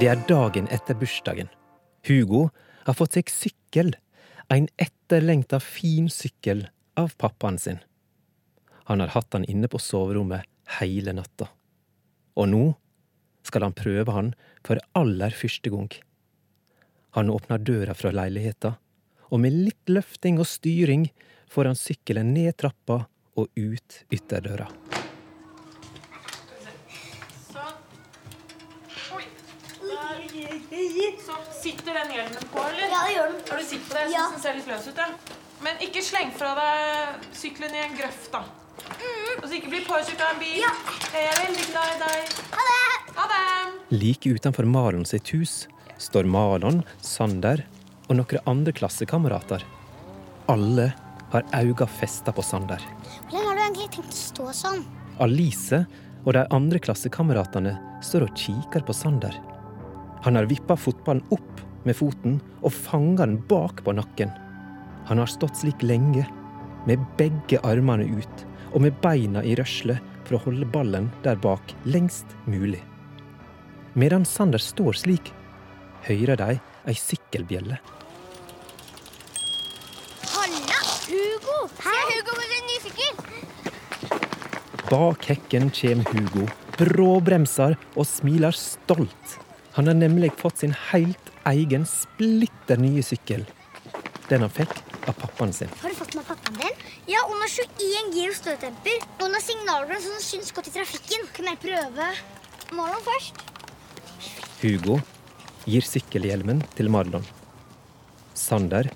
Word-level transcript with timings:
Det 0.00 0.08
er 0.08 0.22
dagen 0.28 0.68
etter 0.72 0.96
bursdagen. 0.96 1.50
Hugo 2.08 2.46
har 2.86 2.96
fått 2.96 3.18
seg 3.18 3.28
sykkel. 3.28 3.92
En 4.48 4.70
etterlengta 4.80 5.60
fin 5.60 6.08
sykkel 6.08 6.64
av 6.96 7.12
pappaen 7.20 7.60
sin. 7.60 7.82
Han 8.88 9.04
har 9.04 9.12
hatt 9.12 9.36
han 9.36 9.44
inne 9.44 9.68
på 9.68 9.82
soverommet 9.82 10.48
hele 10.78 11.12
natta. 11.12 11.50
Og 12.40 12.48
nå 12.48 12.64
skal 13.44 13.68
han 13.68 13.76
prøve 13.76 14.16
han 14.16 14.32
for 14.64 14.80
aller 14.96 15.36
første 15.36 15.68
gang. 15.76 15.92
Han 17.20 17.28
åpner 17.30 17.60
døra 17.60 17.92
fra 17.94 18.10
leiligheta, 18.16 18.78
og 19.34 19.40
med 19.42 19.54
litt 19.66 19.90
løfting 19.90 20.38
og 20.38 20.46
styring 20.46 21.08
får 21.50 21.68
han 21.72 21.78
sykkelen 21.78 22.30
ned 22.36 22.54
trappa 22.60 23.00
og 23.34 23.50
ut 23.58 23.96
ytterdøra. 24.14 24.68
Sånn. 27.50 27.74
Oi. 29.16 29.24
Der. 29.82 30.20
Så 31.24 31.36
sitter 31.58 31.96
den 31.98 32.12
hjelmen 32.14 32.46
på, 32.52 32.62
eller? 32.62 32.86
Ja, 32.92 33.00
det 33.08 33.14
gjør 33.16 33.32
den. 33.32 33.40
Har 33.50 33.58
du 33.62 33.66
sikker 33.66 33.88
på 33.88 33.96
det? 33.98 34.04
Jeg 34.04 34.12
Ja. 34.14 34.24
synes 34.28 34.32
den 34.34 34.42
ser 34.44 34.54
litt 34.60 34.68
løs 34.70 34.88
ut, 34.88 34.96
ja. 35.02 35.08
Men 35.64 35.76
ikke 35.80 36.02
sleng 36.04 36.30
fra 36.36 36.54
deg 36.54 37.28
sykkelen 37.34 37.74
i 37.74 37.82
en 37.88 37.96
grøft, 37.96 38.30
da. 38.32 38.44
Og 39.40 39.44
så 39.48 39.54
ikke 39.58 39.70
bli 39.70 39.80
påkjørt 39.86 40.20
av 40.20 40.34
en 40.34 40.40
bil. 40.40 40.60
Ja. 40.60 40.72
Jeg 41.14 41.26
er 41.26 41.38
veldig 41.46 41.66
glad 41.72 41.86
i 41.90 41.98
deg. 42.04 42.34
Ha 42.54 42.62
det! 42.70 43.14
Ha 43.16 43.28
det! 43.34 43.98
Like 43.98 44.34
utenfor 44.34 44.66
Malon 44.66 45.04
sitt 45.06 45.28
hus 45.34 45.66
står 45.98 46.26
Malon, 46.26 46.84
Sander 47.00 47.64
og 48.08 48.18
noen 48.18 48.48
andre 48.50 48.74
klassekamerater. 48.76 49.64
Alle 50.52 50.90
har 51.32 51.46
øynene 51.56 51.88
festa 51.90 52.32
på 52.32 52.44
Sander. 52.44 52.82
Hvordan 53.30 53.48
har 53.48 53.56
du 53.56 53.62
egentlig 53.64 53.90
tenkt 53.96 54.12
å 54.12 54.20
stå 54.20 54.48
sånn? 54.54 54.84
Alice 55.24 55.80
og 56.24 56.32
de 56.36 56.44
andre 56.54 56.80
klassekameratene 56.82 57.74
står 58.04 58.26
og 58.28 58.38
kikker 58.38 58.84
på 58.86 58.96
Sander. 58.96 59.34
Han 60.24 60.38
har 60.38 60.48
vippa 60.48 60.76
fotballen 60.76 61.24
opp 61.34 61.62
med 61.84 61.96
foten 61.98 62.38
og 62.62 62.72
fanga 62.72 63.26
den 63.26 63.38
bak 63.48 63.82
på 63.84 63.92
nakken. 63.96 64.32
Han 65.08 65.20
har 65.20 65.28
stått 65.28 65.60
slik 65.60 65.84
lenge, 65.84 66.24
med 66.84 67.00
begge 67.16 67.60
armene 67.64 68.04
ut 68.04 68.42
og 68.74 68.82
med 68.84 68.96
beina 69.00 69.40
i 69.44 69.54
røsle 69.56 69.96
for 70.26 70.36
å 70.36 70.42
holde 70.46 70.68
ballen 70.68 71.10
der 71.24 71.38
bak 71.40 71.72
lengst 71.88 72.36
mulig. 72.48 72.82
Medan 73.94 74.24
Sander 74.28 74.60
står 74.60 74.98
slik, 75.00 75.30
hører 76.04 76.40
de 76.40 76.58
ei 76.86 76.96
sykkelbjelle. 76.98 77.78
Halla! 80.34 80.80
Hugo! 81.08 81.56
Se 81.80 81.94
Hugo 82.10 82.36
med 82.38 82.50
sin 82.52 82.66
nye 82.68 82.80
sykkel! 82.84 83.14
Bak 84.90 85.28
hekken 85.30 85.70
kommer 85.72 86.10
Hugo, 86.12 86.48
bråbremser 86.78 87.78
og 87.94 88.06
smiler 88.08 88.56
stolt. 88.56 89.38
Han 89.74 89.88
har 89.90 89.96
nemlig 89.98 90.30
fått 90.38 90.60
sin 90.62 90.74
helt 90.90 91.30
egen 91.50 91.86
splitter 91.88 92.78
nye 92.78 93.02
sykkel. 93.02 93.46
Den 94.28 94.44
han 94.44 94.52
fikk 94.52 94.74
av 95.08 95.16
pappaen 95.18 95.52
sin. 95.56 95.72
Har 95.80 95.90
du 95.90 95.98
fått 95.98 96.14
med 96.18 96.28
pappaen 96.28 96.60
din? 96.60 96.84
Ja, 97.10 97.24
hun 97.28 97.40
har 97.40 97.50
21 97.50 98.12
gir 98.14 98.30
og 98.30 98.38
støtdemper. 98.38 99.02
Og 99.18 99.34
har 99.34 99.42
signaler 99.44 99.98
som 100.04 100.20
syns 100.22 100.54
godt 100.54 100.70
i 100.70 100.76
trafikken. 100.76 101.26
Kan 101.36 101.50
jeg 101.50 101.60
prøve? 101.64 102.12
Marlon 102.72 103.04
først. 103.04 103.42
Hugo 104.62 105.00
gir 105.68 105.84
sykkelhjelmen 105.86 106.62
til 106.76 106.90
Marlon. 106.92 107.24
Sander 108.34 108.90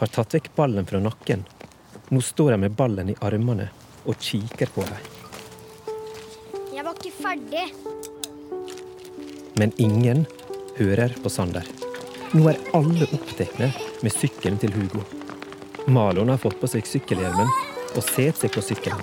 har 0.00 0.12
tatt 0.12 0.34
vekk 0.36 0.50
ballen 0.56 0.88
fra 0.88 1.00
nakken. 1.02 1.44
Nå 2.10 2.20
står 2.24 2.54
jeg 2.54 2.62
med 2.64 2.76
ballen 2.76 3.12
i 3.12 3.18
armene 3.24 3.68
og 4.08 4.18
kikker 4.20 4.72
på 4.74 4.84
dem. 4.88 5.08
Jeg 6.74 6.84
var 6.86 6.96
ikke 6.96 7.14
ferdig. 7.20 7.66
Men 9.60 9.72
ingen 9.78 10.24
hører 10.78 11.14
på 11.22 11.32
Sander. 11.32 11.66
Nå 12.32 12.46
er 12.50 12.60
alle 12.76 13.08
opptatt 13.10 13.58
med 13.60 14.14
sykkelen 14.14 14.60
til 14.62 14.72
Hugo. 14.76 15.02
Malon 15.90 16.30
har 16.30 16.38
fått 16.40 16.60
på 16.60 16.68
seg 16.70 16.86
sykkelhjelmen 16.86 17.48
og 17.96 18.04
setter 18.04 18.44
seg 18.44 18.54
på 18.54 18.62
sykkelen. 18.64 19.02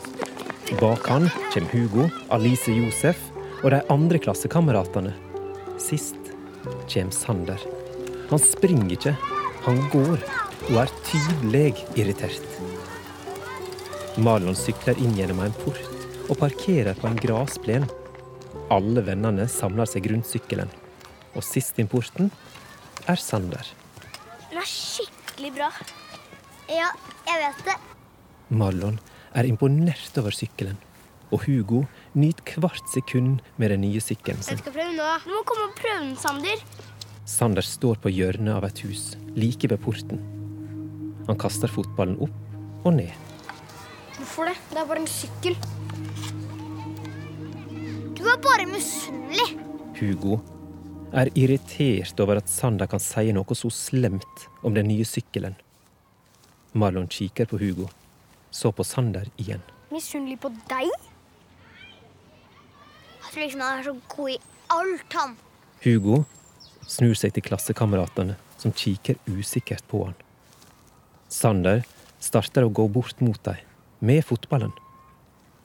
Bak 0.79 1.07
han 1.11 1.27
kommer 1.53 1.73
Hugo, 1.73 2.07
Alice 2.33 2.71
Josef 2.71 3.19
og 3.63 3.71
de 3.73 3.81
andre 3.91 4.19
klassekameratene. 4.21 5.13
Sist 5.81 6.36
kommer 6.87 7.15
Sander. 7.15 7.61
Han 8.29 8.41
springer 8.43 8.95
ikke, 8.97 9.13
han 9.65 9.79
går 9.93 10.23
og 10.67 10.79
er 10.81 10.91
tydelig 11.07 11.85
irritert. 11.99 12.43
Malon 14.17 14.57
sykler 14.57 14.97
inn 14.97 15.13
gjennom 15.15 15.43
en 15.45 15.55
port 15.61 15.83
og 16.27 16.39
parkerer 16.41 16.97
på 16.97 17.07
en 17.09 17.19
grasplen. 17.21 17.85
Alle 18.73 19.03
vennene 19.05 19.45
samler 19.51 19.87
seg 19.87 20.09
rundt 20.11 20.27
sykkelen. 20.27 20.71
Og 21.37 21.45
sist 21.45 21.77
inn 21.79 21.89
porten 21.91 22.31
er 23.07 23.21
Sander. 23.21 23.69
Den 24.49 24.59
er 24.63 24.67
skikkelig 24.67 25.53
bra. 25.59 25.69
Ja, 26.67 26.89
jeg 27.29 27.43
vet 27.43 27.63
det. 27.69 27.77
Marlon 28.49 28.97
er 29.37 29.47
imponert 29.47 30.17
over 30.19 30.35
sykkelen. 30.35 30.79
Og 31.31 31.43
Hugo 31.43 31.83
nyter 32.15 32.61
hvert 32.63 32.91
sekund 32.93 33.41
med 33.59 33.73
den 33.73 33.83
nye 33.83 33.99
sykkelen 34.03 34.39
sin. 34.41 34.55
Jeg 34.55 34.63
skal 34.63 34.75
prøve 34.77 34.95
nå. 34.95 35.07
Du 35.25 35.33
må 35.35 35.43
komme 35.47 35.67
og 35.67 35.75
prøve 35.75 35.99
den, 36.05 36.15
Sander. 36.19 36.63
Sander 37.27 37.65
står 37.65 37.99
på 38.03 38.11
hjørnet 38.13 38.53
av 38.55 38.67
et 38.69 38.79
hus, 38.85 39.15
like 39.35 39.67
ved 39.67 39.81
porten. 39.83 40.21
Han 41.27 41.39
kaster 41.39 41.67
fotballen 41.67 42.15
opp 42.23 42.85
og 42.87 42.93
ned. 42.95 43.11
Hvorfor 44.15 44.47
det? 44.47 44.55
Det 44.71 44.79
er 44.79 44.87
bare 44.87 45.03
en 45.03 45.11
sykkel. 45.11 45.57
Du 48.17 48.23
er 48.25 48.39
bare 48.41 48.69
misunnelig. 48.69 49.49
Hugo 49.99 50.39
er 51.11 51.29
irritert 51.35 52.19
over 52.23 52.39
at 52.39 52.49
Sander 52.49 52.87
kan 52.89 53.03
si 53.03 53.31
noe 53.35 53.55
så 53.57 53.69
slemt 53.73 54.47
om 54.63 54.75
den 54.75 54.87
nye 54.87 55.05
sykkelen. 55.07 55.59
Marlon 56.77 57.07
kikker 57.11 57.47
på 57.49 57.59
Hugo, 57.59 57.87
så 58.51 58.71
på 58.71 58.85
Sander 58.87 59.27
igjen. 59.41 59.63
Misunnelig 59.91 60.39
på 60.43 60.51
deg? 60.71 60.89
Jeg 63.27 63.33
tror 63.33 63.43
liksom 63.43 63.61
han 63.61 63.79
er 63.79 63.83
så 63.83 63.93
god 64.07 64.29
i 64.31 64.37
alt, 64.71 65.15
han. 65.19 65.33
Hugo 65.83 66.21
snur 66.87 67.11
seg 67.19 67.33
til 67.35 67.43
klassekameratene, 67.43 68.37
som 68.55 68.71
kikker 68.71 69.19
usikkert 69.27 69.83
på 69.91 70.05
han. 70.05 70.15
Sander 71.27 71.83
starter 72.23 72.63
å 72.63 72.71
gå 72.71 72.85
bort 72.87 73.19
mot 73.19 73.41
dem, 73.43 73.59
med 73.99 74.23
fotballen. 74.23 74.71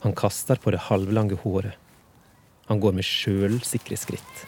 Han 0.02 0.16
kaster 0.18 0.58
på 0.58 0.74
det 0.74 0.82
halvlange 0.88 1.38
håret. 1.44 1.78
Han 2.66 2.82
går 2.82 2.98
med 2.98 3.06
sjølsikre 3.06 3.94
skritt. 4.00 4.44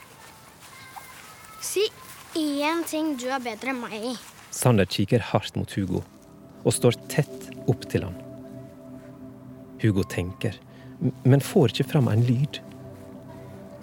Si 1.62 1.86
én 2.34 2.82
ting 2.90 3.14
du 3.14 3.28
er 3.30 3.46
bedre 3.46 3.70
enn 3.70 3.82
meg 3.86 3.94
i. 3.94 4.12
Sander 4.50 4.90
kikker 4.90 5.22
hardt 5.30 5.54
mot 5.54 5.70
Hugo 5.78 6.02
og 6.64 6.74
står 6.74 6.98
tett 7.06 7.50
opp 7.70 7.86
til 7.86 8.08
han. 8.08 8.18
Hugo 9.78 10.02
tenker, 10.02 10.58
men 11.22 11.42
får 11.44 11.76
ikke 11.76 11.92
fram 11.94 12.10
en 12.10 12.26
lyd. 12.26 12.58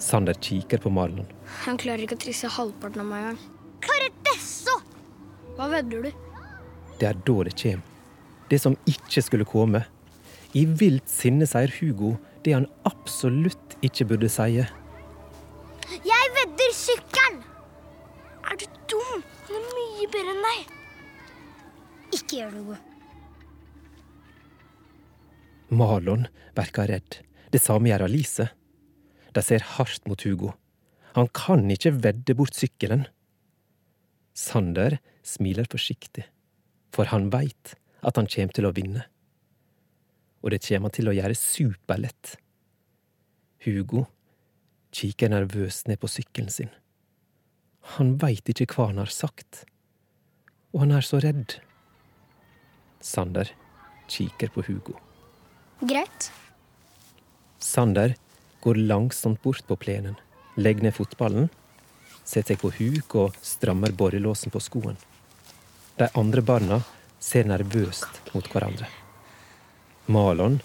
Sander 0.01 0.33
kikker 0.33 0.81
på 0.81 0.89
Marlon. 0.89 1.27
Han 1.65 1.77
klarer 1.77 2.01
ikke 2.05 2.17
å 2.17 2.23
trisse 2.23 2.49
halvparten 2.49 3.03
av 3.03 3.09
meg 3.09 3.21
engang. 3.21 3.39
Claretesso! 3.85 4.75
Hva 5.57 5.69
vedder 5.69 6.07
du? 6.07 6.11
Det 6.97 7.09
er 7.11 7.19
da 7.27 7.35
det 7.45 7.53
kjem. 7.57 7.83
Det 8.49 8.59
som 8.61 8.75
ikke 8.89 9.21
skulle 9.23 9.47
komme. 9.47 9.83
I 10.57 10.65
vilt 10.65 11.07
sinne 11.09 11.45
sier 11.47 11.71
Hugo 11.77 12.15
det 12.43 12.55
han 12.57 12.65
absolutt 12.89 13.77
ikke 13.85 14.09
burde 14.09 14.29
si. 14.31 14.59
Jeg 16.09 16.31
vedder 16.37 16.73
sykkelen! 16.75 17.41
Er 18.49 18.57
du 18.59 18.65
dum? 18.91 19.21
Han 19.47 19.59
er 19.59 19.67
mye 19.77 20.07
bedre 20.11 20.33
enn 20.33 20.47
deg. 20.47 20.71
Ikke 22.17 22.41
gjør 22.41 22.55
noe. 22.57 22.79
Marlon 25.71 26.25
verker 26.57 26.89
redd. 26.91 27.21
Det 27.53 27.61
samme 27.63 27.87
gjør 27.91 28.09
Alice. 28.09 28.49
De 29.31 29.43
ser 29.45 29.63
hardt 29.77 30.07
mot 30.09 30.21
Hugo. 30.27 30.53
Han 31.15 31.27
kan 31.35 31.63
ikke 31.71 31.93
vedde 32.03 32.35
bort 32.35 32.55
sykkelen. 32.55 33.05
Sander 34.37 34.97
smiler 35.27 35.67
forsiktig, 35.71 36.25
for 36.95 37.11
han 37.11 37.29
veit 37.33 37.75
at 38.01 38.17
han 38.17 38.29
kommer 38.31 38.55
til 38.55 38.67
å 38.67 38.73
vinne. 38.75 39.05
Og 40.41 40.53
det 40.53 40.63
kommer 40.65 40.89
han 40.89 40.95
til 40.97 41.11
å 41.11 41.15
gjøre 41.15 41.37
superlett. 41.37 42.35
Hugo 43.61 44.07
kikker 44.95 45.31
nervøst 45.31 45.87
ned 45.87 46.01
på 46.01 46.09
sykkelen 46.11 46.51
sin. 46.51 46.71
Han 47.97 48.15
veit 48.21 48.47
ikke 48.49 48.67
hva 48.73 48.89
han 48.91 49.01
har 49.01 49.11
sagt, 49.13 49.65
og 50.71 50.85
han 50.85 50.95
er 50.97 51.05
så 51.05 51.19
redd. 51.23 51.59
Sander 53.01 53.51
kikker 54.11 54.51
på 54.53 54.63
Hugo. 54.67 54.97
Greit. 55.81 56.29
Sander 57.61 58.15
går 58.61 58.75
langsomt 58.75 59.41
bort 59.41 59.65
på 59.67 59.75
plenen, 59.75 60.15
legger 60.55 60.87
ned 60.87 60.95
fotballen, 60.95 61.49
setter 62.23 62.53
seg 62.53 62.61
på 62.61 62.71
huk 62.77 63.15
og 63.17 63.37
strammer 63.45 63.93
borrelåsen 63.97 64.53
på 64.53 64.61
skoen. 64.61 64.97
De 65.97 66.07
andre 66.17 66.41
barna 66.45 66.81
ser 67.21 67.49
nervøst 67.49 68.33
mot 68.33 68.47
hverandre. 68.53 68.87
Malon 70.11 70.59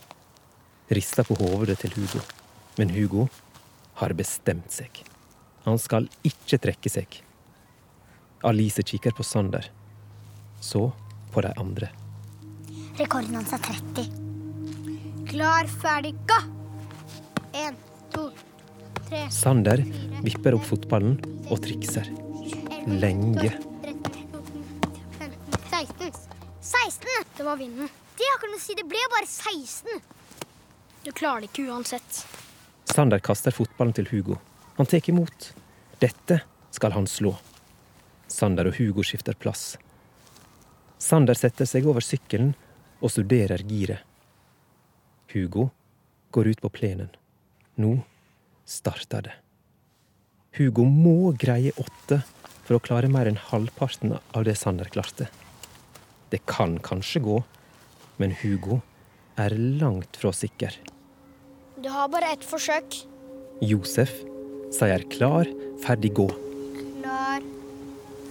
rister 0.88 1.26
på 1.26 1.36
hodet 1.40 1.78
til 1.82 1.92
Hugo, 1.96 2.22
men 2.78 2.92
Hugo 2.94 3.26
har 4.00 4.14
bestemt 4.16 4.72
seg. 4.72 5.02
Han 5.66 5.80
skal 5.82 6.08
ikke 6.24 6.60
trekke 6.62 6.92
seg. 6.92 7.20
Alice 8.46 8.84
kikker 8.86 9.16
på 9.16 9.24
Sander, 9.26 9.66
så 10.60 10.90
på 11.32 11.42
de 11.42 11.52
andre. 11.58 11.90
Rekorden 13.00 13.34
hans 13.36 13.52
er 13.52 13.64
30. 13.64 14.06
Klar, 15.26 15.66
ferdig, 15.82 16.14
gå! 16.28 16.38
Én, 17.56 17.76
Sander 19.30 19.82
vipper 20.24 20.56
opp 20.56 20.64
fotballen 20.66 21.18
og 21.50 21.60
trikser. 21.64 22.08
Lenge. 22.86 23.52
16. 25.70 26.12
16! 26.60 27.08
Det 27.36 27.44
var 27.46 27.56
vinden. 27.56 27.88
Det 28.16 28.26
har 28.30 28.38
ikke 28.38 28.50
noe 28.50 28.60
å 28.60 28.64
si. 28.64 28.76
Det 28.78 28.86
ble 28.88 29.02
bare 29.12 29.28
16. 29.28 30.02
Du 31.04 31.12
klarer 31.12 31.44
det 31.44 31.50
ikke 31.52 31.68
uansett. 31.70 32.22
Sander 32.90 33.20
kaster 33.22 33.54
fotballen 33.54 33.94
til 33.94 34.08
Hugo. 34.10 34.38
Han 34.76 34.88
tar 34.88 35.10
imot. 35.10 35.52
Dette 36.00 36.40
skal 36.70 36.92
han 36.96 37.06
slå. 37.06 37.34
Sander 38.26 38.70
og 38.70 38.78
Hugo 38.80 39.04
skifter 39.06 39.36
plass. 39.38 39.76
Sander 40.98 41.36
setter 41.38 41.68
seg 41.68 41.86
over 41.86 42.04
sykkelen 42.04 42.54
og 43.00 43.12
studerer 43.12 43.62
giret. 43.68 44.02
Hugo 45.32 45.68
går 46.32 46.52
ut 46.54 46.60
på 46.64 46.72
plenen. 46.72 47.12
Nå 47.76 47.98
starter 48.66 49.28
det. 49.28 49.34
Hugo 50.56 50.86
må 50.88 51.34
greie 51.36 51.74
åtte 51.76 52.22
for 52.64 52.78
å 52.78 52.82
klare 52.82 53.10
mer 53.12 53.28
enn 53.28 53.38
halvparten 53.50 54.16
av 54.16 54.46
det 54.48 54.56
Sander 54.56 54.88
klarte. 54.92 55.28
Det 56.32 56.40
kan 56.48 56.78
kanskje 56.82 57.22
gå, 57.22 57.36
men 58.16 58.32
Hugo 58.40 58.80
er 59.36 59.52
langt 59.54 60.16
fra 60.16 60.32
sikker. 60.32 60.72
Du 61.76 61.90
har 61.92 62.08
bare 62.08 62.32
ett 62.32 62.44
forsøk. 62.44 63.02
Josef 63.60 64.12
sier 64.74 65.04
klar, 65.12 65.48
ferdig, 65.84 66.14
gå. 66.16 66.26
Klar, 67.02 67.44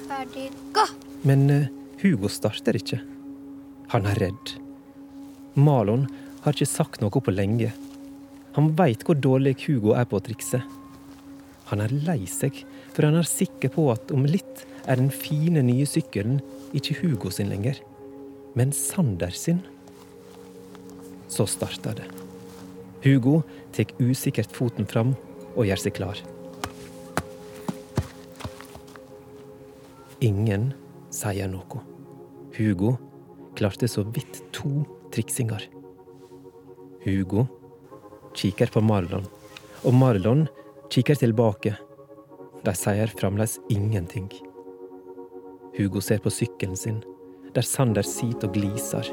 ferdig, 0.09 0.49
gå! 0.73 0.85
Men 1.25 1.49
eh, 1.53 1.69
Hugo 2.01 2.29
starter 2.29 2.77
ikke. 2.77 2.99
Han 3.93 4.09
er 4.09 4.25
redd. 4.25 4.55
Malon 5.55 6.09
har 6.43 6.57
ikke 6.57 6.67
sagt 6.69 7.01
noe 7.01 7.13
på 7.13 7.33
lenge. 7.33 7.71
Han 8.55 8.71
veit 8.79 9.03
hvor 9.03 9.17
dårlig 9.19 9.57
Hugo 9.65 9.93
er 9.99 10.07
på 10.07 10.19
å 10.19 10.23
trikse. 10.23 10.61
Han 11.71 11.81
er 11.83 11.91
lei 12.05 12.21
seg, 12.29 12.61
for 12.93 13.07
han 13.07 13.17
er 13.19 13.27
sikker 13.27 13.71
på 13.73 13.89
at 13.91 14.13
om 14.15 14.23
litt 14.29 14.63
er 14.85 14.99
den 14.99 15.09
fine, 15.11 15.63
nye 15.65 15.87
sykkelen 15.89 16.39
ikke 16.77 16.95
Hugo 17.01 17.31
sin 17.33 17.49
lenger, 17.51 17.81
men 18.55 18.71
Sander 18.75 19.33
sin. 19.35 19.59
Så 21.27 21.47
starter 21.49 21.97
det. 21.97 22.07
Hugo 23.03 23.41
tar 23.75 23.91
usikkert 23.99 24.53
foten 24.55 24.87
fram 24.87 25.13
og 25.55 25.65
gjør 25.67 25.81
seg 25.83 25.97
klar. 25.97 26.21
Ingen 30.23 30.71
sier 31.13 31.51
noe. 31.51 31.83
Hugo 32.55 32.95
klarte 33.59 33.89
så 33.91 34.05
vidt 34.15 34.39
to 34.55 34.85
triksinger. 35.11 35.67
Hugo 37.03 37.45
kikker 38.35 38.71
på 38.73 38.83
Marlon, 38.83 39.25
og 39.83 39.93
Marlon 39.95 40.45
kikker 40.91 41.17
tilbake. 41.19 41.75
De 42.65 42.73
sier 42.75 43.11
fremdeles 43.19 43.59
ingenting. 43.69 44.29
Hugo 45.77 46.01
ser 46.01 46.21
på 46.23 46.31
sykkelen 46.33 46.77
sin, 46.79 47.01
der 47.55 47.65
Sander 47.67 48.05
sitter 48.07 48.49
og 48.49 48.55
gliser. 48.55 49.09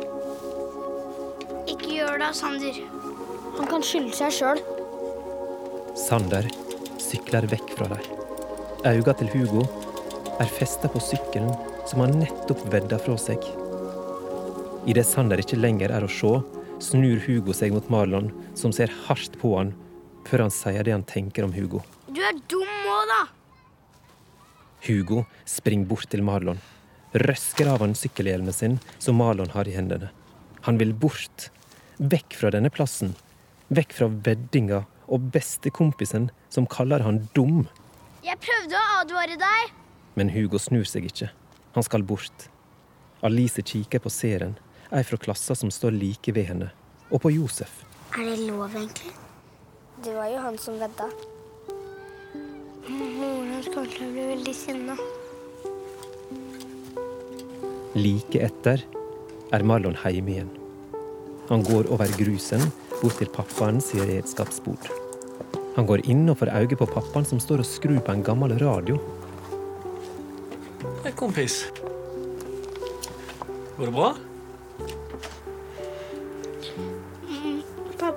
Ikke 1.71 1.99
gjør 1.99 2.19
det, 2.23 2.33
Sander. 2.39 2.79
Han 3.59 3.69
kan 3.71 3.85
skylde 3.87 4.15
seg 4.17 4.35
sjøl. 4.39 4.63
Sander 5.99 6.49
sykler 7.03 7.47
vekk 7.51 7.75
fra 7.77 7.91
dem. 7.93 8.07
Øynene 8.83 9.15
til 9.19 9.31
Hugo 9.35 9.67
er 10.41 10.51
festa 10.51 10.89
på 10.91 11.03
sykkelen 11.03 11.53
som 11.87 12.03
han 12.03 12.17
nettopp 12.23 12.65
vedda 12.73 12.99
fra 13.03 13.19
seg. 13.21 13.43
Idet 14.89 15.07
Sander 15.07 15.43
ikke 15.43 15.61
lenger 15.61 15.93
er 15.95 16.07
å 16.07 16.11
se, 16.11 16.33
snur 16.83 17.21
Hugo 17.27 17.55
seg 17.55 17.73
mot 17.75 17.89
Marlon, 17.93 18.31
som 18.59 18.73
ser 18.75 18.93
hardt 19.07 19.39
på 19.41 19.55
han, 19.57 19.73
før 20.27 20.47
han 20.47 20.55
sier 20.55 20.85
det 20.87 20.95
han 20.95 21.07
tenker 21.07 21.47
om 21.47 21.55
Hugo. 21.55 21.83
Du 22.11 22.21
er 22.23 22.37
dum 22.51 22.69
òg, 22.91 23.13
da. 23.13 23.21
Hugo 24.83 25.23
springer 25.47 25.87
bort 25.91 26.09
til 26.11 26.25
Marlon, 26.27 26.59
røsker 27.15 27.71
av 27.71 27.85
han 27.85 27.95
sykkelhjelmen 27.99 28.57
sin 28.57 28.81
som 28.99 29.19
Marlon 29.21 29.53
har 29.55 29.69
i 29.71 29.77
hendene. 29.77 30.11
Han 30.67 30.79
vil 30.79 30.95
bort, 30.95 31.51
vekk 31.99 32.39
fra 32.41 32.51
denne 32.55 32.71
plassen, 32.75 33.15
vekk 33.71 33.95
fra 33.99 34.09
veddinga 34.27 34.83
og 35.13 35.31
bestekompisen 35.35 36.31
som 36.53 36.67
kaller 36.71 37.05
han 37.07 37.23
dum. 37.37 37.65
Jeg 38.27 38.39
prøvde 38.43 38.79
å 38.79 38.99
advare 39.03 39.39
deg. 39.39 39.73
Men 40.19 40.31
Hugo 40.35 40.59
snur 40.61 40.87
seg 40.89 41.07
ikke. 41.09 41.31
Han 41.77 41.87
skal 41.87 42.05
bort. 42.07 42.49
Alice 43.23 43.63
kikker 43.63 44.03
på 44.03 44.11
Seren, 44.13 44.57
ei 44.93 45.05
fra 45.05 45.17
klassa 45.17 45.55
som 45.57 45.71
står 45.73 45.95
like 45.97 46.33
ved 46.37 46.49
henne, 46.51 46.71
og 47.11 47.23
på 47.25 47.33
Josef. 47.33 47.83
Er 48.13 48.27
det 48.29 48.45
lov, 48.45 48.69
egentlig? 48.77 49.13
Det 50.05 50.15
var 50.17 50.29
jo 50.29 50.41
han 50.45 50.59
som 50.61 50.77
vedda. 50.81 51.09
Moren 52.93 53.53
hans 53.55 53.69
kommer 53.73 53.89
til 53.89 54.09
å 54.09 54.13
bli 54.13 54.25
veldig 54.33 54.55
sinna. 54.57 54.97
Like 57.97 58.41
etter 58.41 58.83
er 59.53 59.65
Marlon 59.69 59.97
hjemme 60.03 60.35
igjen. 60.35 60.51
Han 61.49 61.65
går 61.65 61.89
over 61.93 62.11
grusen 62.19 62.65
bort 63.01 63.17
til 63.21 63.31
pappaen 63.33 63.81
redskapsbord. 63.81 64.91
Han 65.77 65.89
går 65.89 66.05
inn 66.09 66.29
og 66.29 66.39
får 66.41 66.53
øye 66.53 66.77
på 66.77 66.89
pappaen 66.89 67.25
som 67.29 67.41
står 67.41 67.63
og 67.65 67.69
skrur 67.69 68.01
på 68.05 68.13
en 68.13 68.25
gammel 68.25 68.57
radio. 68.61 68.99
Hei, 71.05 71.13
kompis. 71.17 71.65
Går 73.79 73.89
det 73.89 73.95
bra? 73.95 74.13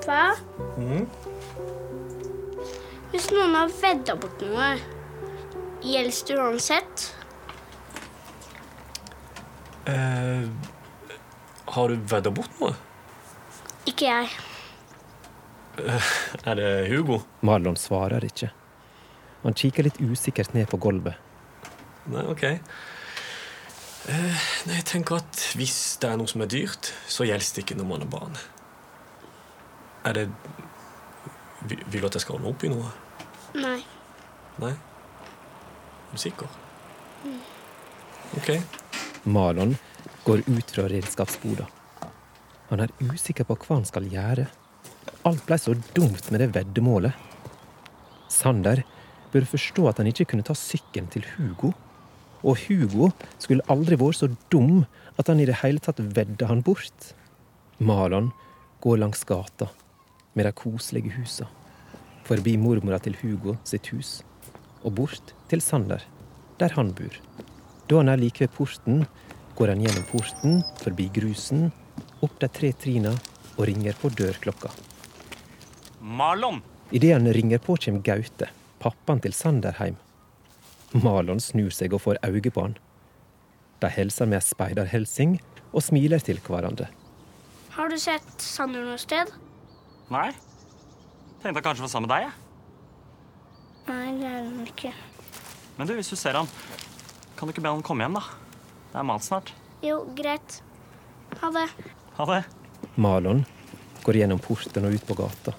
Pappa? 0.06 0.38
Hvis 3.10 3.32
noen 3.34 3.56
har 3.58 3.72
vedda 3.74 4.14
bort 4.22 4.44
noe, 4.46 4.68
gjelder 5.82 6.28
det 6.30 6.36
uansett? 6.44 7.06
Eh, 9.90 10.46
har 11.74 11.90
du 11.90 12.06
vedda 12.14 12.30
bort 12.38 12.54
noe? 12.62 12.78
Ikke 13.90 14.06
jeg. 14.12 14.30
Er 16.46 16.54
det 16.60 16.70
Hugo? 16.92 17.24
Marlon 17.42 17.78
svarer 17.80 18.22
ikke. 18.30 18.52
Han 19.42 19.58
kikker 19.58 19.84
litt 19.90 19.98
usikkert 20.02 20.54
ned 20.54 20.70
på 20.70 20.78
gulvet. 20.86 21.18
Nei, 22.14 22.28
ok. 22.30 22.44
Eh, 22.46 22.62
nei, 24.70 24.78
jeg 24.78 24.86
tenker 24.92 25.18
at 25.18 25.34
hvis 25.58 25.98
det 26.02 26.08
er 26.12 26.18
noe 26.22 26.30
som 26.30 26.46
er 26.46 26.50
dyrt, 26.54 26.94
så 27.10 27.26
gjelder 27.26 27.58
det 27.58 27.66
ikke 27.66 27.80
når 27.82 27.90
man 27.90 28.06
er 28.06 28.14
barn. 28.14 28.38
Er 30.06 30.14
det 30.14 30.26
Vil 31.66 32.02
du 32.02 32.06
at 32.06 32.14
jeg 32.14 32.22
skal 32.22 32.38
ordne 32.38 32.52
opp 32.52 32.64
i 32.64 32.70
noe? 32.70 32.92
Nei. 33.58 33.80
Nei? 34.62 34.74
Er 34.76 36.12
du 36.14 36.22
sikker? 36.22 36.50
Ok. 38.38 38.52
Marlon 39.26 39.74
går 40.28 40.44
ut 40.46 40.74
fra 40.76 40.86
redskapsboda. 40.92 41.66
Han 42.70 42.84
er 42.84 42.94
usikker 43.02 43.48
på 43.50 43.58
hva 43.64 43.80
han 43.80 43.88
skal 43.90 44.06
gjøre. 44.12 44.46
Alt 45.26 45.42
ble 45.48 45.58
så 45.58 45.74
dumt 45.98 46.30
med 46.30 46.44
det 46.44 46.52
veddemålet. 46.54 47.16
Sander 48.30 48.84
bør 49.34 49.48
forstå 49.50 49.88
at 49.90 50.02
han 50.02 50.12
ikke 50.12 50.28
kunne 50.30 50.46
ta 50.46 50.54
sykkelen 50.58 51.10
til 51.16 51.26
Hugo. 51.34 51.72
Og 52.46 52.62
Hugo 52.68 53.10
skulle 53.42 53.66
aldri 53.74 53.98
vært 53.98 54.20
så 54.20 54.30
dum 54.54 54.84
at 55.18 55.32
han 55.32 55.42
i 55.42 55.50
det 55.50 55.64
hele 55.64 55.82
tatt 55.82 56.04
vedda 56.14 56.52
han 56.52 56.62
bort. 56.68 57.16
Marlon 57.82 58.30
går 58.86 59.02
langs 59.02 59.26
gata 59.26 59.72
med 60.36 60.46
de 60.46 60.52
koselige 60.56 61.16
husa, 61.16 61.48
forbi 62.28 62.56
mormora 62.60 63.00
til 63.00 63.16
Hugo 63.22 63.56
sitt 63.64 63.88
hus, 63.94 64.20
og 64.84 64.98
bort 65.00 65.34
til 65.50 65.64
Sander, 65.64 66.04
der 66.60 66.76
han 66.76 66.92
bor. 66.96 67.16
Da 67.90 68.02
han 68.02 68.10
er 68.10 68.20
like 68.22 68.44
ved 68.44 68.54
porten, 68.56 69.06
går 69.56 69.72
han 69.72 69.84
gjennom 69.86 70.06
porten, 70.12 70.62
forbi 70.84 71.08
grusen, 71.16 71.70
opp 72.26 72.40
de 72.42 72.50
tre 72.52 72.72
trina 72.74 73.14
og 73.56 73.68
ringer 73.70 73.96
på 74.02 74.12
dørklokka. 74.12 74.72
Marlon! 76.02 76.62
Idet 76.92 77.16
han 77.16 77.32
ringer 77.34 77.62
på, 77.64 77.78
kommer 77.82 78.04
Gaute, 78.06 78.50
pappaen 78.80 79.22
til 79.24 79.34
Sander, 79.34 79.76
hjem. 79.80 79.98
Marlon 81.02 81.42
snur 81.42 81.74
seg 81.74 81.96
og 81.96 82.04
får 82.04 82.20
øye 82.28 82.52
på 82.52 82.68
han. 82.68 82.76
De 83.82 83.90
hilser 83.92 84.30
med 84.30 84.40
ei 84.40 84.46
speiderhilsing 84.46 85.40
og 85.72 85.84
smiler 85.84 86.24
til 86.24 86.40
hverandre. 86.46 86.88
Har 87.76 87.92
du 87.92 87.98
sett 88.00 88.40
Sander 88.40 88.86
noe 88.86 89.00
sted? 89.02 89.32
Nei. 90.14 90.30
Tenkte 91.42 91.58
han 91.58 91.66
kanskje 91.66 91.86
var 91.86 91.92
sammen 91.92 92.10
med 92.10 92.14
deg, 92.14 92.28
jeg. 92.28 92.42
Nei, 93.86 94.12
det 94.20 94.30
er 94.30 94.38
han 94.38 94.68
ikke. 94.70 94.92
Men 95.78 95.90
du, 95.90 95.96
hvis 95.98 96.12
du 96.14 96.18
ser 96.18 96.38
han, 96.38 96.50
kan 97.36 97.48
du 97.48 97.54
ikke 97.54 97.64
be 97.66 97.74
han 97.74 97.84
komme 97.86 98.06
hjem, 98.06 98.18
da? 98.18 98.24
Det 98.92 99.02
er 99.02 99.08
mat 99.10 99.26
snart. 99.26 99.52
Jo, 99.86 100.04
greit. 100.18 100.60
Ha 101.42 101.50
det. 101.54 101.66
Ha 102.18 102.30
det. 102.30 102.40
Malon 103.02 103.44
går 104.06 104.22
gjennom 104.22 104.40
porten 104.42 104.88
og 104.88 104.96
ut 104.96 105.06
på 105.10 105.18
gata. 105.18 105.56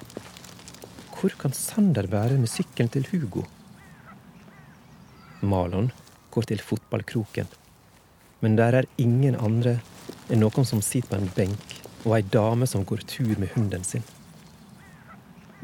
Hvor 1.17 1.35
kan 1.41 1.55
Sander 1.57 2.09
være 2.11 2.38
med 2.41 2.50
sykkelen 2.50 2.91
til 2.93 3.07
Hugo? 3.11 3.45
Malon 5.43 5.91
går 6.35 6.50
til 6.53 6.62
fotballkroken. 6.62 7.50
Men 8.41 8.57
der 8.59 8.81
er 8.81 8.91
ingen 9.00 9.38
andre 9.41 9.79
enn 10.31 10.43
noen 10.43 10.67
som 10.69 10.83
sitter 10.85 11.15
på 11.15 11.21
en 11.21 11.33
benk, 11.37 11.79
og 12.05 12.19
ei 12.19 12.23
dame 12.23 12.69
som 12.71 12.85
går 12.87 13.03
tur 13.09 13.35
med 13.41 13.53
hunden 13.55 13.85
sin. 13.85 14.05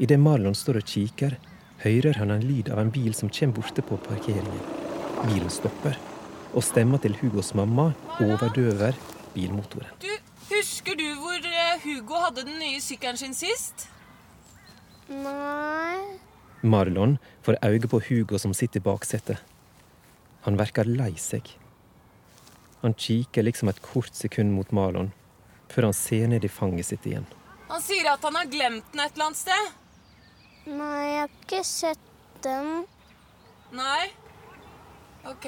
Idet 0.03 0.19
Marlon 0.19 0.55
står 0.57 0.81
og 0.81 0.89
kikker, 0.89 1.37
hører 1.83 2.17
han 2.19 2.33
en 2.33 2.43
lyd 2.43 2.67
av 2.73 2.81
en 2.81 2.91
bil 2.91 3.13
som 3.15 3.29
kommer 3.31 3.61
borte 3.61 3.83
på 3.87 3.95
parkeringen. 4.03 4.63
Bilen 5.23 5.51
stopper, 5.53 5.95
og 6.51 6.65
stemma 6.67 6.99
til 6.99 7.15
Hugos 7.21 7.53
mamma 7.55 7.93
overdøver 8.19 8.97
bilmotoren. 9.35 9.93
Du, 10.03 10.11
Husker 10.49 10.97
du 10.99 11.05
hvor 11.21 11.39
eh, 11.47 11.79
Hugo 11.85 12.19
hadde 12.19 12.43
den 12.43 12.59
nye 12.59 12.81
sykkelen 12.83 13.17
sin 13.17 13.35
sist? 13.37 13.87
Nei 15.07 16.19
Marlon 16.63 17.15
får 17.43 17.57
øye 17.63 17.87
på 17.91 18.01
Hugo 18.09 18.39
som 18.39 18.53
sitter 18.55 18.79
i 18.79 18.83
baksetet. 18.83 19.39
Han 20.43 20.59
virker 20.59 20.87
lei 20.87 21.13
seg. 21.19 21.47
Han 22.83 22.95
kikker 22.95 23.47
liksom 23.47 23.71
et 23.71 23.79
kort 23.83 24.15
sekund 24.15 24.51
mot 24.55 24.71
Marlon, 24.75 25.13
før 25.71 25.89
han 25.89 25.95
ser 25.95 26.27
ned 26.31 26.43
i 26.43 26.51
fanget 26.51 26.91
sitt 26.91 27.07
igjen. 27.07 27.27
Han 27.71 27.83
sier 27.83 28.11
at 28.13 28.23
han 28.27 28.35
har 28.35 28.51
glemt 28.51 28.91
den 28.91 29.03
et 29.03 29.15
eller 29.15 29.31
annet 29.31 29.41
sted. 29.41 29.71
Nei, 30.65 31.05
jeg 31.09 31.21
har 31.21 31.31
ikke 31.41 31.61
sett 31.67 32.09
den. 32.45 32.85
Nei? 33.75 34.11
Ok. 35.27 35.47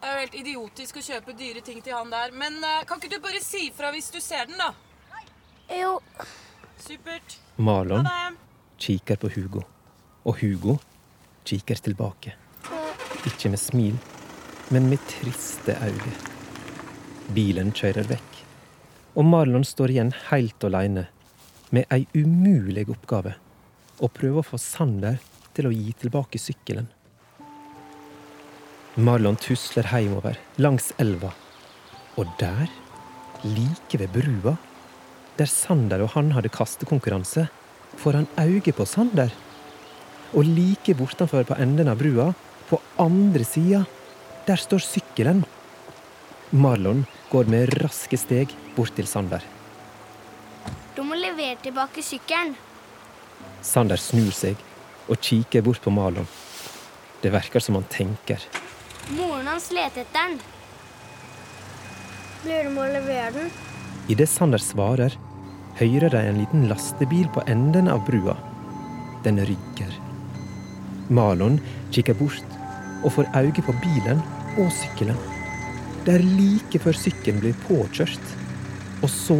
Det 0.00 0.08
er 0.08 0.14
jo 0.16 0.20
helt 0.24 0.36
idiotisk 0.40 0.96
å 0.96 1.04
kjøpe 1.04 1.34
dyre 1.36 1.60
ting 1.64 1.82
til 1.84 1.94
han 1.94 2.10
der. 2.12 2.32
Men 2.32 2.56
eh, 2.64 2.84
kan 2.88 2.98
ikke 2.98 3.18
du 3.18 3.22
bare 3.22 3.42
si 3.44 3.68
fra 3.76 3.90
hvis 3.94 4.08
du 4.14 4.20
ser 4.24 4.48
den, 4.48 4.58
da? 4.58 4.72
Jo, 5.70 5.98
Supert. 6.80 7.36
Marlon 7.56 8.06
kikker 8.80 9.18
på 9.20 9.28
Hugo, 9.34 9.62
og 10.24 10.40
Hugo 10.40 10.78
kikker 11.44 11.78
tilbake. 11.84 12.32
Ikke 13.28 13.52
med 13.52 13.60
smil, 13.60 13.98
men 14.72 14.88
med 14.90 15.02
triste 15.10 15.76
øyne. 15.84 16.14
Bilen 17.36 17.70
kjører 17.76 18.08
vekk, 18.08 18.40
og 19.14 19.28
Marlon 19.28 19.66
står 19.68 19.92
igjen 19.94 20.14
helt 20.30 20.64
alene 20.66 21.06
med 21.70 21.86
ei 21.92 22.06
umulig 22.16 22.88
oppgave. 22.90 23.36
Å 24.00 24.08
prøve 24.08 24.40
å 24.40 24.46
få 24.46 24.56
Sander 24.60 25.18
til 25.56 25.68
å 25.68 25.74
gi 25.74 25.92
tilbake 26.00 26.40
sykkelen. 26.40 26.88
Marlon 29.00 29.36
tusler 29.38 29.86
hjemover 29.86 30.38
langs 30.58 30.90
elva, 30.98 31.30
og 32.18 32.30
der, 32.40 32.66
like 33.44 34.00
ved 34.00 34.10
brua, 34.16 34.56
der 35.38 35.48
Sander 35.48 36.02
og 36.04 36.14
han 36.16 36.32
hadde 36.34 36.52
kastekonkurranse, 36.52 37.46
får 38.00 38.18
han 38.18 38.28
øye 38.40 38.74
på 38.76 38.86
Sander. 38.88 39.30
Og 40.32 40.48
like 40.48 40.94
bortenfor 40.96 41.46
på 41.46 41.58
enden 41.60 41.90
av 41.90 42.00
brua, 42.00 42.30
på 42.70 42.80
andre 43.02 43.44
sida, 43.46 43.84
der 44.46 44.60
står 44.60 44.82
sykkelen. 44.84 45.44
Marlon 46.50 47.04
går 47.30 47.50
med 47.50 47.76
raske 47.82 48.18
steg 48.18 48.52
bort 48.76 48.96
til 48.96 49.06
Sander. 49.06 49.44
du 50.96 51.02
må 51.06 51.14
levere 51.14 51.56
tilbake 51.62 52.02
sykkelen. 52.02 52.56
Sander 53.62 54.00
snur 54.00 54.32
seg 54.34 54.58
og 55.10 55.18
kikker 55.20 55.64
bort 55.66 55.82
på 55.84 55.92
Malon. 55.92 56.28
Det 57.20 57.32
virker 57.34 57.60
som 57.60 57.76
han 57.76 57.88
tenker. 57.92 58.40
Moren 59.16 59.48
hans 59.50 59.70
leter 59.74 60.04
etter 60.04 60.16
den. 60.16 60.38
Blir 62.44 62.64
du 62.64 62.70
med 62.72 62.86
å 62.86 62.92
levere 62.94 63.32
den? 63.34 63.50
Idet 64.10 64.30
Sander 64.32 64.62
svarer, 64.62 65.12
hører 65.80 66.12
de 66.14 66.22
en 66.30 66.40
liten 66.40 66.68
lastebil 66.70 67.28
på 67.34 67.44
enden 67.50 67.90
av 67.92 68.04
brua. 68.06 68.36
Den 69.24 69.42
rygger. 69.44 69.92
Malon 71.12 71.58
kikker 71.92 72.16
bort 72.16 72.56
og 73.04 73.12
får 73.16 73.28
øye 73.36 73.64
på 73.66 73.74
bilen 73.82 74.22
og 74.58 74.70
sykkelen. 74.72 75.18
Det 76.06 76.16
er 76.16 76.24
like 76.24 76.80
før 76.80 76.96
sykkelen 76.96 77.42
blir 77.42 77.56
påkjørt. 77.66 78.36
Og 79.04 79.10
så 79.12 79.38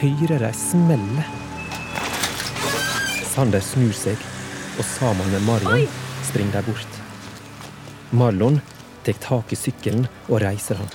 hører 0.00 0.42
de 0.44 0.50
smelle. 0.56 1.24
Sander 3.40 3.62
snur 3.64 3.94
seg, 3.96 4.20
og 4.76 4.84
sammen 4.84 5.30
med 5.32 5.40
Marlon 5.46 5.86
springer 6.28 6.60
de 6.60 6.74
bort. 6.74 6.96
Marlon 8.12 8.58
tar 9.06 9.16
tak 9.24 9.54
i 9.54 9.56
sykkelen 9.56 10.04
og 10.26 10.42
reiser 10.42 10.76
han. 10.76 10.90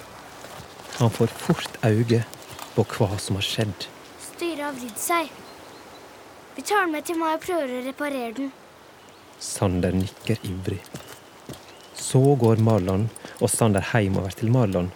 Han 1.00 1.10
får 1.16 1.34
fort 1.42 1.80
øye 1.90 2.20
på 2.76 2.86
hva 2.92 3.18
som 3.18 3.40
har 3.40 3.48
skjedd. 3.48 3.88
Styret 4.28 4.62
har 4.62 4.78
vridd 4.78 5.02
seg. 5.08 5.34
Vi 6.54 6.68
tar 6.70 6.86
den 6.86 6.94
med 6.94 7.10
til 7.10 7.18
meg 7.24 7.40
og 7.40 7.48
prøver 7.48 7.76
å 7.80 7.82
reparere 7.88 8.32
den. 8.38 8.54
Sander 9.42 9.98
nikker 9.98 10.46
ivrig. 10.46 10.84
Så 11.98 12.22
går 12.46 12.62
Marlon 12.62 13.10
og 13.40 13.50
Sander 13.50 13.90
hjemover 13.90 14.38
til 14.38 14.54
Marlon 14.54 14.94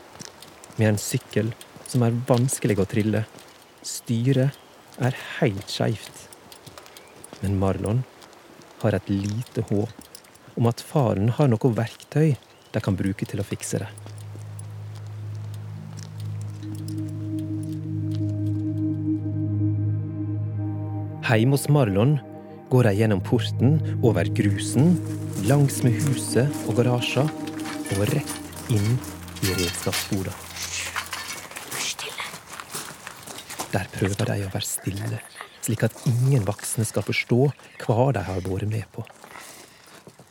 med 0.77 0.91
en 0.94 1.01
sykkel 1.01 1.56
som 1.89 2.06
er 2.06 2.24
vanskelig 2.29 2.77
å 2.77 2.91
trille. 2.94 3.25
Styret 3.82 5.01
er 5.01 5.24
helt 5.39 5.79
skeivt. 5.79 6.28
Men 7.41 7.60
Marlon 7.60 8.03
har 8.81 8.96
et 8.96 9.10
lite 9.12 9.63
håp 9.69 10.58
om 10.60 10.67
at 10.67 10.84
faren 10.84 11.31
har 11.38 11.51
noe 11.51 11.74
verktøy 11.75 12.36
de 12.74 12.81
kan 12.84 12.98
bruke 13.00 13.25
til 13.25 13.41
å 13.41 13.48
fikse 13.48 13.81
det. 13.81 13.89
Hjemme 21.29 21.53
hos 21.53 21.67
Marlon 21.69 22.17
går 22.69 22.89
de 22.89 22.93
gjennom 23.00 23.22
porten, 23.22 23.77
over 24.05 24.27
grusen, 24.34 24.96
langs 25.46 25.79
med 25.86 25.96
huset 26.03 26.50
og 26.67 26.79
garasjer, 26.81 27.29
og 27.96 28.01
rett 28.10 28.72
inn 28.74 28.98
i 29.46 29.53
redskapsboda. 29.53 30.34
Der 33.69 33.89
prøver 33.93 34.25
de 34.34 34.39
å 34.48 34.51
være 34.53 34.65
stille, 34.65 35.22
slik 35.70 35.84
at 35.86 36.06
ingen 36.10 36.48
voksne 36.48 36.82
skal 36.88 37.06
forstå 37.06 37.44
hva 37.84 38.10
de 38.16 38.24
har 38.26 38.42
vært 38.42 38.66
med 38.72 38.88
på. 38.90 39.04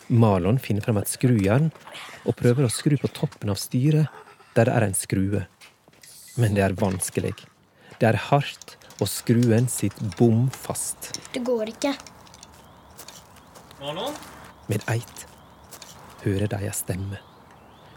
Marlon 0.08 0.58
finner 0.58 0.82
frem 0.82 0.98
et 0.98 1.10
skrujern 1.10 1.68
og 2.26 2.34
prøver 2.34 2.66
å 2.66 2.72
skru 2.72 2.96
på 2.98 3.10
toppen 3.14 3.52
av 3.52 3.60
styret, 3.60 4.08
der 4.56 4.66
det 4.66 4.74
er 4.74 4.86
en 4.88 4.96
skrue. 4.98 5.44
Men 6.40 6.56
det 6.56 6.64
er 6.64 6.74
vanskelig. 6.74 7.36
Det 8.00 8.08
er 8.08 8.18
hardt, 8.28 8.74
og 8.98 9.06
skruen 9.10 9.68
sitter 9.70 10.10
bom 10.18 10.48
fast. 10.50 11.12
Det 11.30 11.44
går 11.46 11.70
ikke. 11.70 11.92
Marlon? 13.78 14.16
Med 14.66 14.82
eit 14.90 15.22
hører 16.24 16.50
de 16.50 16.64
ei 16.66 16.72
stemme. 16.74 17.20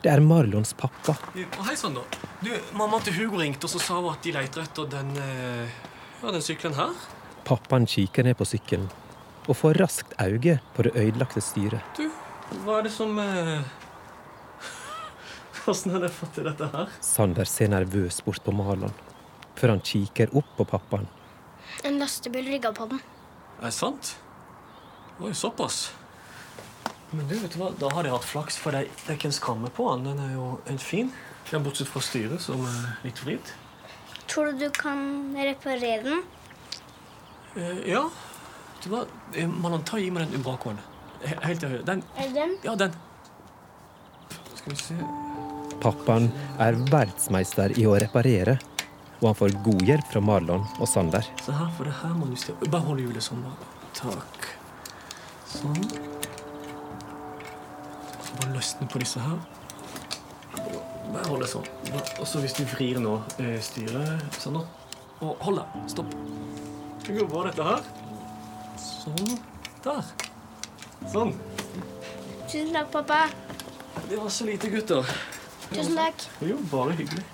Det 0.01 0.11
er 0.11 0.21
Marlons 0.21 0.75
pappa. 0.77 1.15
Hei 1.33 1.73
sann, 1.77 1.97
da. 1.97 2.05
Du, 2.41 2.51
Mamma 2.77 3.01
til 3.05 3.17
Hugo 3.17 3.41
ringte, 3.41 3.65
og 3.65 3.73
så 3.73 3.81
sa 3.81 3.97
hun 3.97 4.11
at 4.13 4.21
de 4.25 4.35
leter 4.35 4.61
etter 4.65 4.93
den, 4.93 5.09
eh, 5.21 5.81
ja, 6.21 6.35
den 6.37 6.45
sykkelen 6.45 6.77
her. 6.77 6.93
Pappaen 7.47 7.87
kikker 7.89 8.27
ned 8.27 8.37
på 8.39 8.47
sykkelen 8.47 8.89
og 9.49 9.57
får 9.57 9.79
raskt 9.81 10.13
øye 10.21 10.59
på 10.75 10.85
det 10.85 10.91
ødelagte 10.95 11.41
styret. 11.41 11.97
Du, 11.97 12.05
hva 12.65 12.79
er 12.79 12.87
det 12.87 12.91
som 12.93 13.17
eh... 13.19 13.63
Hvordan 15.61 15.95
har 15.95 16.03
dere 16.05 16.13
fått 16.13 16.35
til 16.37 16.45
dette 16.49 16.67
her? 16.73 16.91
Sander 17.05 17.49
ser 17.49 17.71
nervøs 17.73 18.21
bort 18.25 18.43
på 18.45 18.53
Marlon, 18.55 18.93
før 19.57 19.75
han 19.75 19.81
kikker 19.85 20.35
opp 20.37 20.53
på 20.57 20.67
pappaen. 20.69 21.09
En 21.87 21.97
lastebil 22.01 22.51
rygga 22.53 22.73
på 22.77 22.87
den. 22.91 23.01
Er 23.59 23.69
det 23.69 23.75
sant? 23.77 24.15
Oi, 25.21 25.33
såpass. 25.37 25.91
Men 27.11 27.27
du, 27.27 27.35
vet 27.35 27.53
du 27.53 27.59
hva? 27.59 27.71
Da 27.77 27.89
har 27.91 28.05
de 28.07 28.13
hatt 28.13 28.25
flaks, 28.25 28.57
for 28.61 28.75
det 28.75 28.85
det 29.03 29.09
er 29.09 29.17
ikke 29.19 29.31
en 29.31 29.35
skamme 29.35 29.71
på 29.75 29.87
den. 29.91 30.05
Den 30.11 30.21
er 30.23 30.35
jo 30.37 30.45
helt 30.67 30.85
fin. 30.85 31.11
Ja, 31.51 31.59
bortsett 31.59 31.89
fra 31.91 32.01
styret, 32.05 32.39
som 32.43 32.63
er 32.65 33.01
litt 33.03 33.19
vridd. 33.25 33.51
Tror 34.31 34.51
du 34.51 34.61
du 34.61 34.69
kan 34.71 35.33
reparere 35.35 36.05
den? 36.05 36.21
Eh, 37.55 37.89
ja. 37.91 38.03
Du 38.83 38.89
hva? 38.89 39.03
Eh, 39.35 39.47
ta 39.85 39.97
og 39.97 40.01
gi 40.01 40.09
meg 40.11 40.31
den. 40.31 40.43
He- 41.23 41.37
Helt 41.43 41.59
til 41.59 41.69
høyre. 41.69 41.85
Den. 41.85 42.03
Er 42.17 42.27
det 42.27 42.33
den? 42.35 42.57
Ja, 42.63 42.75
den. 42.75 42.93
Skal 44.55 44.73
vi 44.73 44.75
se 44.77 44.93
Pappaen 45.81 46.27
er 46.61 46.73
verdensmeister 46.91 47.73
i 47.77 47.85
å 47.89 47.95
reparere, 47.99 48.59
og 49.21 49.23
han 49.31 49.35
får 49.39 49.55
god 49.65 49.81
hjelp 49.81 50.11
fra 50.11 50.21
Marlon 50.21 50.65
og 50.79 50.87
Sander. 50.87 51.25
Se 51.41 51.51
her, 51.51 51.71
for 51.77 51.85
det 51.89 51.93
her 52.03 52.13
må 52.13 52.27
du 52.29 52.35
styre. 52.37 52.69
Bare 52.69 52.85
hold 52.85 52.99
hjulet 53.01 53.23
sånn. 53.25 53.41
bare. 53.41 53.69
Takk. 53.97 54.45
Sånn. 55.49 55.81
Så 58.21 58.37
bare 58.37 58.53
løsne 58.53 58.87
på 58.93 58.99
disse 59.01 59.19
her. 59.19 59.39
Bare 61.11 61.25
hold 61.27 61.41
det 61.41 61.49
sånn. 61.49 61.65
Og 62.19 62.27
så 62.29 62.39
hvis 62.45 62.53
du 62.53 62.63
vrir 62.75 62.99
nå 63.01 63.17
eh, 63.41 63.57
styret 63.59 64.37
sånn 64.37 64.59
nå. 64.59 64.65
Og 65.21 65.35
hold 65.47 65.63
deg. 65.63 65.89
Stopp. 65.89 66.13
Det 67.11 67.19
går 67.19 67.27
bra, 67.27 67.41
dette 67.43 67.63
her. 67.67 67.87
Sånn. 68.79 69.31
Der. 69.83 70.11
Sånn. 71.11 71.33
Tusen 72.45 72.69
takk, 72.71 72.85
pappa. 72.93 73.17
Det 74.07 74.15
var 74.15 74.29
så 74.31 74.45
lite, 74.47 74.69
gutter. 74.71 75.09
Tusen 75.73 75.97
takk. 75.99 76.23
Jo, 76.47 76.55
bare 76.71 76.95
hyggelig. 76.95 77.25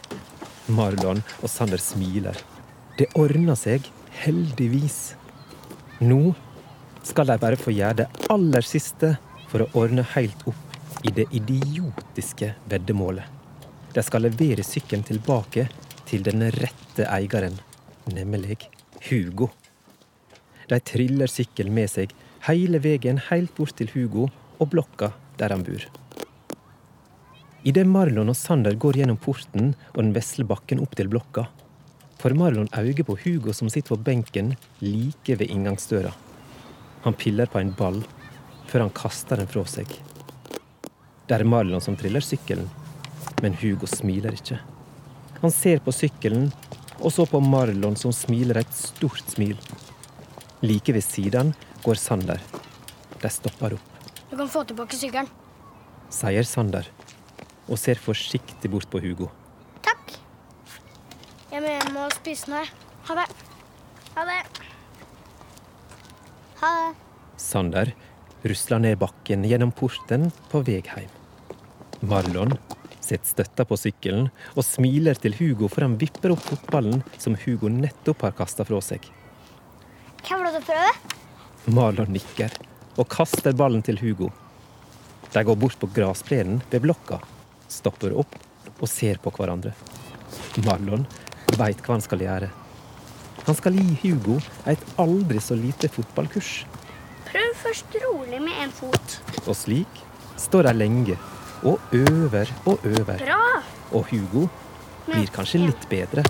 Marlon 0.73 1.21
og 1.43 1.51
Sander 1.53 1.77
smiler. 1.77 2.39
Det 2.97 3.05
ordner 3.21 3.59
seg, 3.59 3.85
heldigvis. 4.23 4.97
Nå 6.01 6.33
skal 7.05 7.29
de 7.29 7.37
bare 7.45 7.61
få 7.61 7.75
gjøre 7.77 7.99
det 8.01 8.09
aller 8.33 8.65
siste 8.65 9.13
for 9.51 9.67
å 9.67 9.69
ordne 9.83 10.07
helt 10.15 10.41
opp 10.49 11.05
i 11.05 11.13
det 11.21 11.27
idiotiske 11.37 12.55
veddemålet. 12.65 13.29
De 13.93 14.07
skal 14.09 14.25
levere 14.25 14.65
sykkelen 14.65 15.05
tilbake 15.05 15.69
til 16.09 16.25
den 16.25 16.49
rette 16.57 17.05
eieren, 17.13 17.61
nemlig 18.09 18.57
Hugo. 19.11 19.51
De 20.67 20.79
triller 20.83 21.31
sykkelen 21.31 21.75
med 21.75 21.91
seg 21.91 22.13
hele 22.47 22.81
veien 22.83 23.21
helt 23.29 23.53
bort 23.55 23.77
til 23.79 23.91
Hugo 23.93 24.27
og 24.59 24.69
blokka 24.73 25.13
der 25.39 25.53
han 25.53 25.63
bor. 25.67 25.83
Idet 27.67 27.87
Marlon 27.87 28.31
og 28.31 28.37
Sander 28.37 28.75
går 28.79 28.99
gjennom 28.99 29.19
porten 29.19 29.73
og 29.93 30.01
den 30.01 30.13
vesle 30.15 30.45
bakken 30.47 30.79
opp 30.83 30.93
til 30.95 31.09
blokka, 31.11 31.47
får 32.17 32.35
Marlon 32.37 32.69
øye 32.77 33.03
på 33.05 33.17
Hugo 33.23 33.53
som 33.53 33.69
sitter 33.69 33.95
på 33.95 34.03
benken 34.09 34.55
like 34.81 35.35
ved 35.35 35.51
inngangsdøra. 35.51 36.13
Han 37.03 37.13
piller 37.13 37.49
på 37.51 37.59
en 37.59 37.73
ball 37.77 38.01
før 38.67 38.85
han 38.85 38.95
kaster 38.95 39.39
den 39.39 39.49
fra 39.51 39.63
seg. 39.69 39.87
Det 41.27 41.35
er 41.35 41.43
Marlon 41.43 41.83
som 41.83 41.97
triller 41.99 42.23
sykkelen, 42.23 42.69
men 43.43 43.55
Hugo 43.61 43.87
smiler 43.87 44.35
ikke. 44.35 44.59
Han 45.41 45.53
ser 45.53 45.83
på 45.83 45.93
sykkelen, 45.93 46.49
og 46.97 47.11
så 47.13 47.27
på 47.29 47.39
Marlon 47.43 47.95
som 47.99 48.15
smiler 48.15 48.61
et 48.63 48.73
stort 48.73 49.23
smil. 49.29 49.59
Like 50.65 50.93
ved 50.93 51.03
siden 51.05 51.53
går 51.83 51.99
Sander. 52.01 52.39
De 53.21 53.29
stopper 53.29 53.73
opp, 53.77 53.93
Du 54.29 54.35
kan 54.37 54.49
få 54.49 54.63
tilbake 54.67 54.95
sykkelen. 54.97 55.27
sier 56.09 56.43
Sander, 56.43 56.85
og 57.69 57.77
ser 57.77 57.95
forsiktig 57.95 58.69
bort 58.71 58.89
på 58.89 58.99
Hugo. 59.01 59.29
Takk. 59.83 60.13
Jeg 61.51 61.61
må 61.61 61.67
hjem 61.67 61.97
og 61.97 62.13
spise 62.13 62.49
noe. 62.51 62.65
Ha 63.07 63.15
det. 63.15 63.27
Ha 64.15 64.25
det. 64.25 64.39
Ha 66.61 66.71
det. 66.89 66.95
Sander 67.37 67.93
rusler 68.43 68.79
ned 68.79 68.97
bakken 68.99 69.43
gjennom 69.45 69.71
porten 69.71 70.31
på 70.51 70.63
vei 70.65 70.81
hjem. 70.81 71.07
Marlon 72.01 72.57
sitter 73.01 73.25
støtta 73.25 73.65
på 73.65 73.77
sykkelen 73.79 74.27
og 74.55 74.63
smiler 74.65 75.15
til 75.15 75.33
Hugo 75.37 75.67
for 75.71 75.81
han 75.85 75.97
vipper 75.97 76.33
opp 76.35 76.43
fotballen 76.43 77.03
som 77.17 77.35
Hugo 77.45 77.69
nettopp 77.69 78.21
har 78.21 78.35
kasta 78.37 78.65
fra 78.67 78.81
seg. 78.81 79.01
Lov 80.27 80.43
til 80.51 80.59
å 80.59 80.65
prøve? 80.67 81.15
Marlon 81.71 82.11
nikker 82.11 82.53
og 82.99 83.07
kaster 83.11 83.55
ballen 83.55 83.83
til 83.85 83.99
Hugo. 84.01 84.27
De 85.31 85.43
går 85.43 85.57
bort 85.59 85.77
på 85.79 85.89
gressplenen 85.95 86.59
ved 86.71 86.83
blokka, 86.83 87.19
stopper 87.71 88.15
opp 88.15 88.35
og 88.77 88.89
ser 88.91 89.21
på 89.23 89.31
hverandre. 89.35 89.71
Marlon 90.65 91.05
veit 91.55 91.79
hva 91.83 91.95
han 91.95 92.03
skal 92.03 92.23
gjøre. 92.25 92.49
Han 93.47 93.55
skal 93.55 93.79
gi 93.79 93.95
Hugo 94.03 94.37
et 94.67 94.83
aldri 94.99 95.39
så 95.43 95.55
lite 95.55 95.87
fotballkurs. 95.91 96.51
Prøv 97.29 97.55
først 97.63 97.97
rolig 98.03 98.43
med 98.43 98.59
en 98.65 98.75
fot. 98.75 99.17
Og 99.45 99.55
slik 99.55 100.03
står 100.39 100.67
de 100.67 100.75
lenge 100.75 101.17
og 101.63 101.79
øver 101.95 102.51
og 102.67 102.83
øver. 102.83 103.23
Bra. 103.23 103.63
Og 103.95 104.11
Hugo 104.11 104.47
blir 105.07 105.31
kanskje 105.31 105.63
litt 105.63 105.87
bedre. 105.91 106.27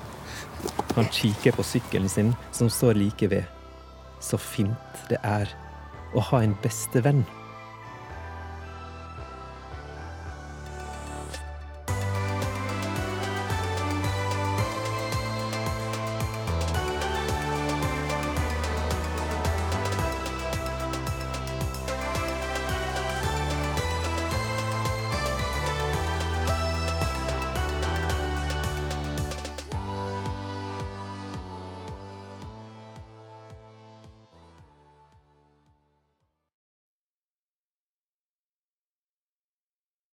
Han 0.94 1.10
kikker 1.14 1.58
på 1.58 1.66
sykkelen 1.66 2.10
sin 2.10 2.36
som 2.54 2.70
står 2.70 2.98
like 2.98 3.30
ved. 3.34 3.57
Så 4.20 4.40
fint 4.42 5.02
det 5.10 5.20
er 5.24 5.52
å 6.18 6.24
ha 6.32 6.42
en 6.44 6.56
bestevenn. 6.64 7.24